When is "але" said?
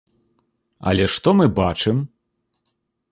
0.91-1.05